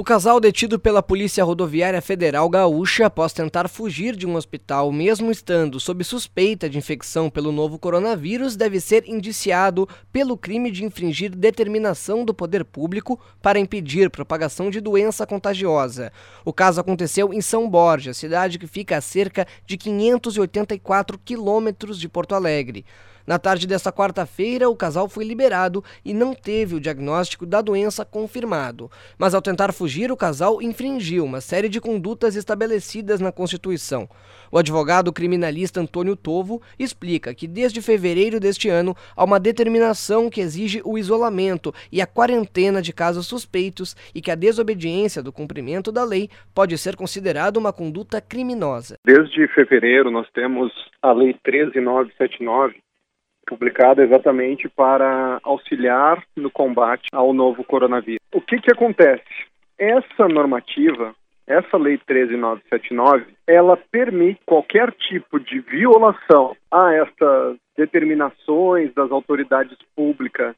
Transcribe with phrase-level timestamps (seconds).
[0.00, 5.30] O casal detido pela Polícia Rodoviária Federal Gaúcha após tentar fugir de um hospital, mesmo
[5.30, 11.36] estando sob suspeita de infecção pelo novo coronavírus, deve ser indiciado pelo crime de infringir
[11.36, 16.10] determinação do poder público para impedir propagação de doença contagiosa.
[16.46, 22.08] O caso aconteceu em São Borja, cidade que fica a cerca de 584 quilômetros de
[22.08, 22.86] Porto Alegre.
[23.30, 28.04] Na tarde desta quarta-feira, o casal foi liberado e não teve o diagnóstico da doença
[28.04, 28.90] confirmado.
[29.16, 34.08] Mas ao tentar fugir, o casal infringiu uma série de condutas estabelecidas na Constituição.
[34.50, 40.40] O advogado criminalista Antônio Tovo explica que desde fevereiro deste ano há uma determinação que
[40.40, 45.92] exige o isolamento e a quarentena de casos suspeitos e que a desobediência do cumprimento
[45.92, 48.96] da lei pode ser considerada uma conduta criminosa.
[49.06, 52.89] Desde fevereiro nós temos a Lei 13979
[53.50, 58.20] publicada exatamente para auxiliar no combate ao novo coronavírus.
[58.32, 59.24] O que, que acontece?
[59.76, 61.12] Essa normativa,
[61.48, 70.54] essa Lei 13979, ela permite qualquer tipo de violação a essas determinações das autoridades públicas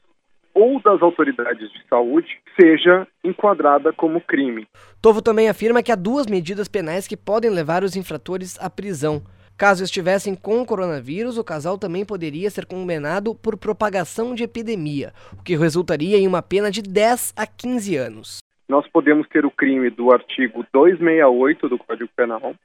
[0.55, 2.29] ou das autoridades de saúde
[2.61, 4.67] seja enquadrada como crime.
[5.01, 9.23] Tovo também afirma que há duas medidas penais que podem levar os infratores à prisão.
[9.63, 15.41] Caso estivessem com coronavírus, o casal também poderia ser condenado por propagação de epidemia, o
[15.41, 18.39] que resultaria em uma pena de 10 a 15 anos.
[18.69, 22.57] Nós podemos ter o crime do artigo 268 do Código Penal,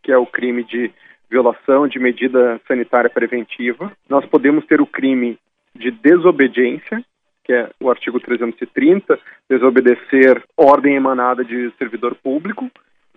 [0.00, 0.92] que é o crime de
[1.28, 3.90] violação de medida sanitária preventiva.
[4.08, 5.36] Nós podemos ter o crime
[5.74, 7.04] de desobediência,
[7.42, 9.18] que é o artigo 330,
[9.50, 12.70] desobedecer ordem emanada de servidor público.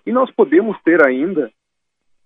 [0.08, 1.52] E nós podemos ter ainda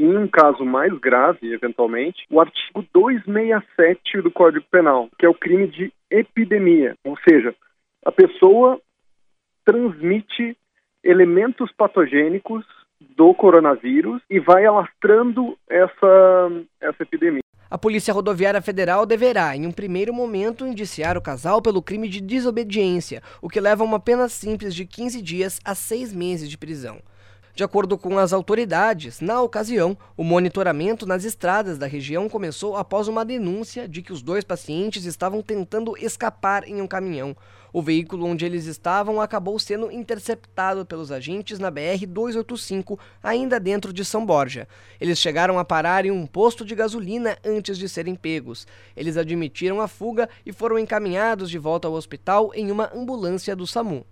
[0.02, 5.34] em um caso mais grave, eventualmente, o artigo 267 do Código Penal, que é o
[5.34, 7.54] crime de epidemia, ou seja,
[8.04, 8.82] a pessoa
[9.64, 10.58] transmite
[11.04, 12.66] elementos patogênicos
[13.16, 17.42] do coronavírus e vai alastrando essa, essa epidemia.
[17.70, 22.20] A Polícia Rodoviária Federal deverá, em um primeiro momento, indiciar o casal pelo crime de
[22.20, 26.58] desobediência, o que leva a uma pena simples de 15 dias a 6 meses de
[26.58, 27.00] prisão.
[27.54, 33.10] De acordo com as autoridades, na ocasião, o monitoramento nas estradas da região começou após
[33.10, 37.36] uma denúncia de que os dois pacientes estavam tentando escapar em um caminhão.
[37.74, 44.04] O veículo onde eles estavam acabou sendo interceptado pelos agentes na BR-285, ainda dentro de
[44.06, 44.68] São Borja.
[45.00, 48.66] Eles chegaram a parar em um posto de gasolina antes de serem pegos.
[48.96, 53.68] Eles admitiram a fuga e foram encaminhados de volta ao hospital em uma ambulância do
[53.68, 54.06] SAMU.